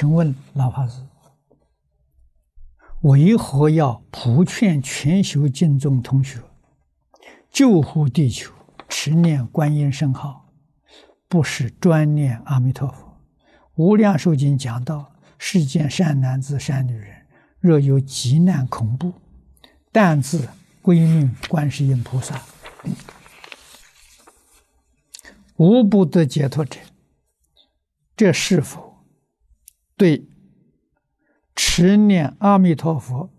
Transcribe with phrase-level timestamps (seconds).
[0.00, 1.02] 请问老法师，
[3.02, 6.40] 为何要普劝全球净宗同学
[7.50, 8.50] 救护地球，
[8.88, 10.48] 持念观音圣号，
[11.28, 13.14] 不是专念阿弥陀佛？
[13.74, 17.26] 无量寿经讲到，世间善男子、善女人，
[17.58, 19.12] 若有急难恐怖，
[19.92, 20.48] 但自
[20.80, 22.40] 归命观世音菩萨，
[25.56, 26.80] 无不得解脱者。
[28.16, 28.89] 这是否
[30.00, 30.26] 对
[31.54, 33.30] 持念阿弥陀佛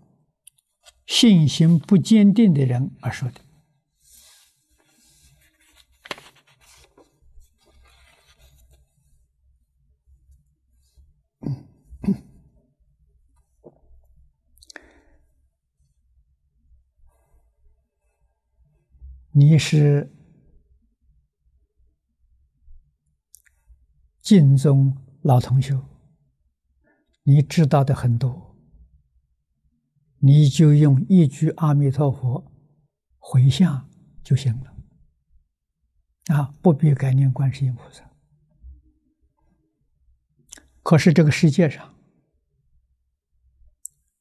[1.04, 3.40] 信心不坚定的人而说的？
[19.32, 20.12] 你是？
[24.20, 25.76] 净宗老同学，
[27.24, 28.56] 你知道的很多，
[30.18, 32.52] 你就用一句阿弥陀佛
[33.18, 33.88] 回向
[34.24, 34.76] 就行了，
[36.34, 38.10] 啊，不必改念观世音菩萨。
[40.82, 41.94] 可是这个世界上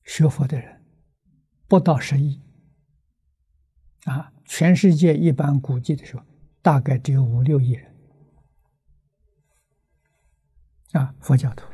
[0.03, 0.86] 学佛的人
[1.67, 2.39] 不到十亿，
[4.03, 6.23] 啊，全世界一般估计的时候，
[6.61, 7.91] 大概只有五六亿人。
[10.91, 11.65] 啊，佛教徒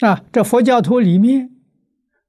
[0.00, 1.50] 啊，这佛教徒里面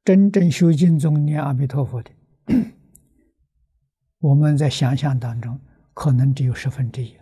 [0.03, 2.11] 真正修净宗念阿弥陀佛的，
[4.19, 5.61] 我们在想象当中
[5.93, 7.15] 可能只有十分之一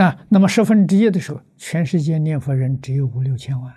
[0.00, 0.26] 啊。
[0.30, 3.74] 那么十分之一的时候，全世界念佛人只有五六千万。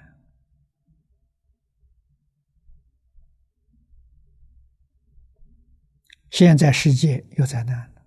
[6.29, 8.00] 现在世界又灾难了，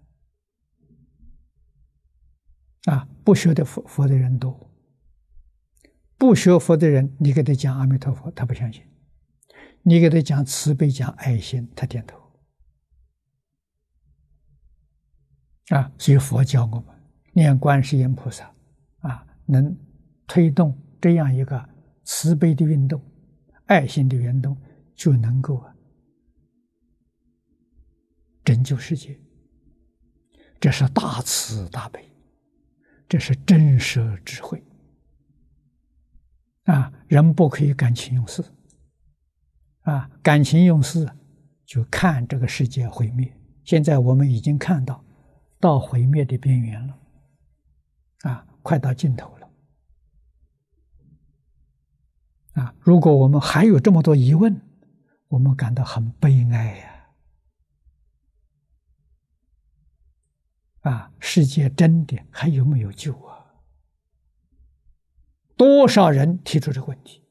[2.85, 3.09] 啊！
[3.25, 4.71] 不学的佛佛的人多，
[6.19, 8.83] 不学佛的人，你给他讲阿弥陀佛，他不相信；
[9.83, 12.19] 你给他讲慈悲、讲爱心，他点头。
[15.69, 15.91] 啊！
[15.98, 16.85] 所以佛教我们
[17.33, 18.55] 念观世音菩萨，
[18.98, 19.75] 啊，能
[20.27, 21.69] 推动这样一个
[22.05, 23.03] 慈悲的运动、
[23.64, 24.55] 爱心的运动，
[24.95, 25.75] 就能够啊。
[28.45, 29.19] 拯救世界，
[30.61, 32.07] 这是大慈大悲，
[33.09, 34.63] 这是真实智慧
[36.65, 36.92] 啊！
[37.07, 38.42] 人不可以感情用事
[39.83, 40.11] 啊！
[40.23, 41.09] 感情用事，
[41.67, 43.31] 就看这个世界毁灭。
[43.64, 45.05] 现在我们已经看到
[45.61, 46.98] 到毁灭的边缘了
[48.23, 49.51] 啊，快到尽头了
[52.63, 52.75] 啊！
[52.81, 54.61] 如果我们还有这么多疑问，
[55.29, 56.94] 我们感到很悲哀呀。
[60.84, 63.45] 啊世界真的还有没有救啊？
[65.56, 67.22] 多少人提出这个问题？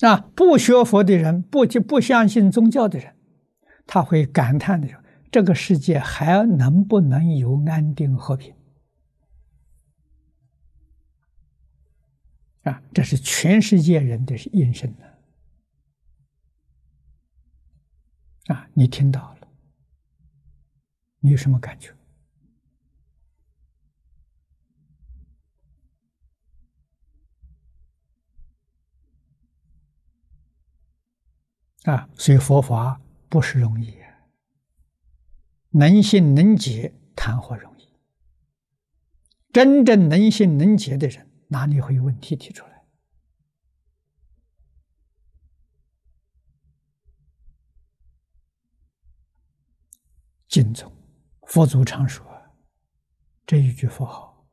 [0.00, 3.16] 啊，不学佛的人，不就不相信宗教的人，
[3.86, 5.02] 他会感叹的
[5.32, 8.54] ：“这个世界还能不能有安定和平？”
[12.62, 15.17] 啊，这是全世界人的心声呢。
[18.48, 19.48] 啊，你听到了？
[21.20, 21.94] 你有什么感觉？
[31.84, 34.28] 啊，所以佛法不是容易啊，
[35.70, 37.88] 能信能解，谈何容易？
[39.52, 42.77] 真正能信能解的人，哪里会有问题提出来？
[50.48, 50.90] 敬宗，
[51.42, 52.26] 佛祖常说
[53.46, 54.46] 这一句佛号，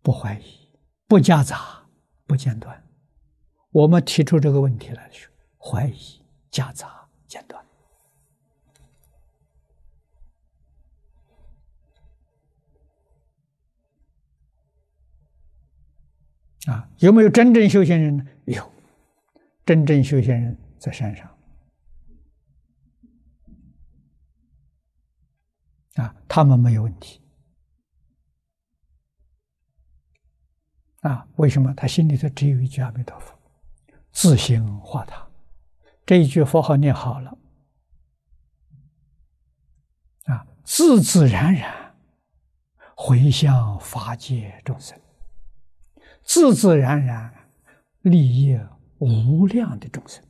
[0.00, 0.70] 不怀疑，
[1.06, 1.86] 不夹杂，
[2.26, 2.82] 不间断。
[3.70, 7.62] 我们提出这个问题来说，怀疑、夹杂、间断。
[16.66, 18.26] 啊，有没有真正修行人呢？
[18.46, 18.72] 有，
[19.66, 21.35] 真正修行人在山上。
[25.96, 27.20] 啊，他们没有问题。
[31.02, 31.72] 啊，为什么？
[31.74, 33.32] 他心里头只有一句阿弥陀佛，
[34.10, 35.28] 自性化他，
[36.04, 37.38] 这一句佛号念好了，
[40.24, 41.94] 啊，自自然然
[42.96, 45.00] 回向法界众生，
[46.24, 47.50] 自自然然
[48.00, 48.58] 利益
[48.98, 50.24] 无量的众生。